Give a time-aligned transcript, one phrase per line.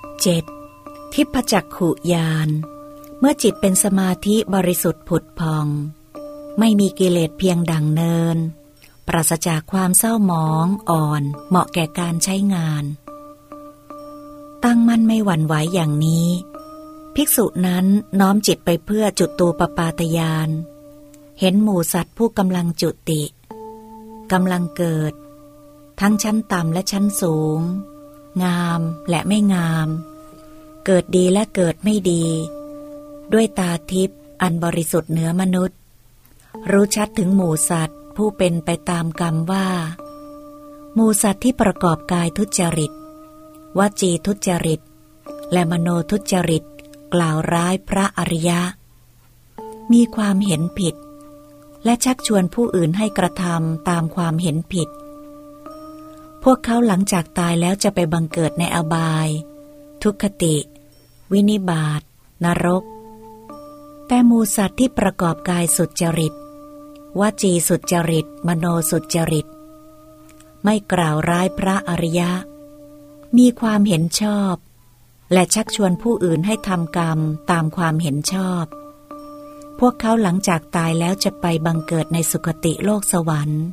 [0.00, 1.14] 7.
[1.14, 2.48] ทิพจักขุยาน
[3.18, 5.66] เมื่อจิตเป็นสมาธิบริสุทธิ์ผุดพอง
[6.58, 8.38] ไม่มีกิเลสเพียงดังเนิน
[9.06, 12.84] ปราศจากความเศร้าหมองอ่อน เหมาะแก่การใช้งาน
[14.64, 16.28] ตั้งมั่นไม่หวั่นไหวอย่างนี้
[17.14, 17.86] ภิกษุนั้น
[18.20, 20.48] น้อมจิตไปเพื่อจุดตูปปาตยาน
[21.40, 23.22] เห็นหมู่สัตว์ผู้กำลังจุติ
[24.32, 25.12] กำลังเกิด
[26.00, 27.60] ทั้งชั้นต่ำและชั้นสูง
[28.44, 29.88] งามและไม่งาม
[30.86, 32.24] เกิดดีและเกิดไม่ดี
[33.32, 35.78] ด้วยตาทิพย์อันบริสุทธิ์เหนือมนุษย์
[36.70, 39.68] รู้ชัดถึงหมู่สัตว์ผู้เป็นไปตามกรรมว่า
[40.94, 42.92] หมู่สัตว์ที่ประกอบกายทุจริต
[43.78, 44.80] วจีทุจริต
[45.52, 46.64] และมโนทุจริต
[47.14, 48.60] กล่าวร้ายพระอริยะ
[49.92, 50.94] มีความเห็นผิด
[51.84, 54.88] และชักชวนผู้อื่นให้กระทำตามความเห็นผิด
[56.42, 59.28] พวกเขาหลังจากตายแล้วจะไปบังเกิดในอบาย
[60.02, 60.56] ทุกขติ
[61.32, 62.02] วินิบาต
[62.44, 62.84] นรก
[64.06, 66.34] แต่มูสัตว์ที่ประกอบกายสุจริต
[67.20, 69.46] วจีสุจริต มโนสุจริต
[70.64, 72.30] ไม่กล่าวร้ายพระอริยะ
[73.38, 74.54] มีความเห็นชอบ
[75.32, 77.18] และชักชวนผู้อื่นให้ทำกรรม
[77.50, 78.64] ตามความเห็นชอบ
[79.78, 83.64] พวกเขาหลังจากตายแล้วจะไปบังเกิดในสุคติโลกสวรรค์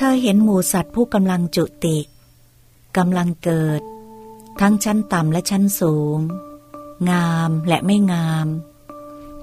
[0.00, 1.98] เธอเห็นหมูสัตว์ผู้กำลังจุติ
[2.96, 3.80] กำลังเกิด
[4.60, 6.18] ทั้งชั้นต่ำและชั้นสูง
[7.10, 8.46] งามและไม่งาม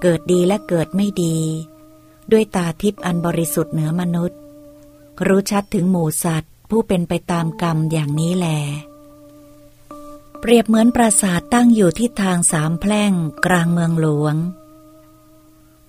[0.01, 1.37] เกิดดีและเกิดไม่ดี
[2.31, 4.39] ด้วยตาทิพย์อันบริสุทธิ์เหนือมนุษย์
[5.27, 8.47] รู้ชัดถึงหมูสัตว์ผู้เป็นไปตามกรรมอย่างนี้แล
[10.39, 13.13] เปรียบเหมือนปราสาทตั้งอยู่ที่ทางสามแพร่ง
[13.45, 14.35] กลางเมืองหลวง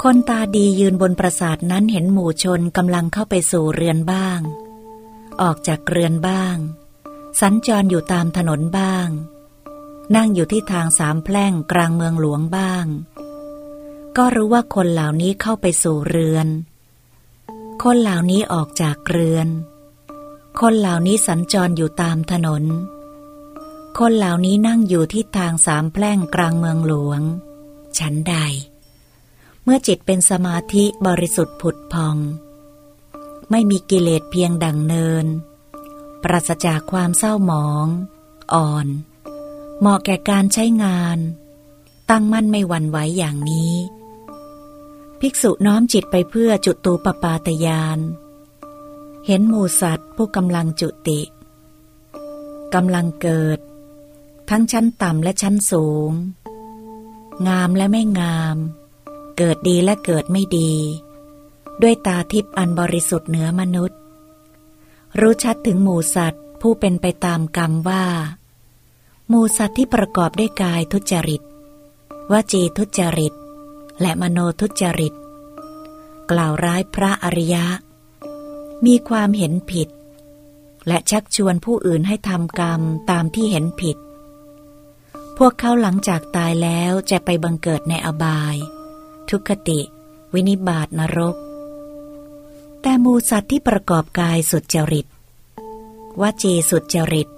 [0.08, 4.40] คนตาดียืนบนปราสาทนั้นเห็นหมู่ชนกำลังเข้าไปสู่เรือนบ้าง
[5.42, 6.56] ออกจากเรือนบ้าง
[7.40, 9.08] สัญจรอยู่ตามถนนบ้าง
[10.16, 12.86] นั่งอยู่ที่ทางสามแพร่งกลางเมืองหลวงบ้าง
[14.16, 16.48] ก็รู้ว่าคนเหล่านี้เข้าไปสู่เรือน
[17.84, 19.48] คนเหล่านี้ออกจากเรือน
[20.60, 22.64] คนเหล่านี้สัญจรอยู่ตามถนน
[23.98, 27.20] คนเหล่านี้นั่งอยู่ที่ทางสามแพร่งกลางเมืองหลวง
[27.98, 28.36] ฉันใด
[29.68, 32.16] เมื่อจิตเป็นสมาธิบริสุทธิ์ผุดพอง
[33.50, 35.26] ไม่มีกิเลสเพียงดังเนิน
[36.22, 37.86] ปราศจากความเศร้าหมอง
[38.52, 38.86] อ่อน
[39.80, 41.18] เหมาะแก่การใช้งาน
[42.10, 43.74] ตั้งมั่นไม่หวั่นไหวอย่างนี้
[45.20, 47.98] ภิกษุน้อมจิตไปเพื่อจุตูปปาตยาน
[49.26, 51.20] เห็นหมูสัตว์ผู้กำลังจุติ
[52.74, 53.58] กำลังเกิด
[54.50, 56.10] ทั้งชั้นต่ำและชั้นสูง
[57.48, 58.58] งามและไม่งาม
[59.36, 60.72] เกิดดีและเกิดไม่ดี
[61.82, 63.98] ด้วยตาทิพย์อันบริสุทธิ์เหนือมนุษย์
[65.20, 68.04] รู้ชัดถึงหมูสัตว์ผู้เป็นไปตามกรรมว่า
[69.28, 71.42] หมูสัตว์ที่ประกอบด้วยกายทุจริต
[72.32, 73.34] วจีทุจริต
[74.00, 75.14] และมโนทุจริต
[76.30, 77.66] กล่าวร้ายพระอริยะ
[78.86, 79.88] มีความเห็นผิด
[80.86, 82.80] และชักชวนผู้อื่นให้ทำกรรม
[83.10, 83.96] ตามที่เห็นผิด
[85.38, 88.56] พวกเขาหลังจากตายแล้วจะไปบังเกิดในอบาย
[89.30, 89.80] ทุกติ
[90.34, 91.36] วินิบาตนรก
[92.82, 95.06] แต่มูสัตว์ที่ประกอบกายสุดจริต
[96.20, 97.28] วจีสุดจริต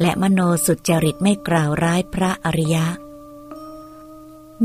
[0.00, 2.86] และมโนสุดจริตไม่กล่าวร้ายพระอริยะ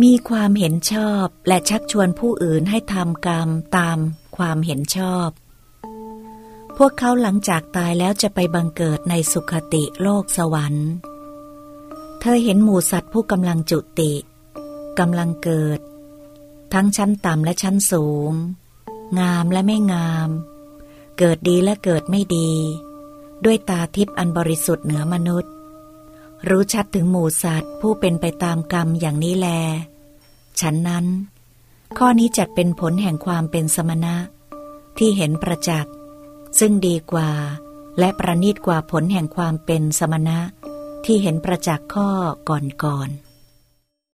[0.02, 3.98] มีความเห็นชอบและชักชวนผู้อื่นให้ทำกรรมตาม
[4.38, 5.30] ความเห็นชอบ
[6.78, 10.90] พวกเขาหลังจากตายแล้วจะไปบังเกิดในสุขติโลกสวรรค์
[12.20, 14.12] เธอเห็นหมูสัตว์ผู้กำลังจุติ
[15.00, 15.80] กำลังเกิด
[16.74, 18.34] ทั้งชั้นต่ำและชั้นสูง
[19.20, 20.30] งามและไม่งาม
[21.18, 22.52] เกิดดีและเกิดไม่ดี
[23.46, 25.52] ด้วยตาทิพย์อันบริสุทธิ์เหนือมนุษย์
[26.50, 29.48] รู้ชัดถึงหมู่สัตว์ผู้เป็นไปตามกรรมอย่างนี้แล
[30.60, 31.06] ฉันนั้น
[31.98, 34.16] ข้อนี้จัดเป็นผลแห่งความเป็นสมณะ
[34.98, 35.94] ที่เห็นประจักษ์
[36.60, 37.32] ซึ่งดีกว่า
[38.00, 40.40] และประณีตกว่าผลแห่งความเป็นสมณะ
[41.06, 42.10] ที่เห็นประจักษ์ข้อ
[42.50, 43.27] ก่อนๆ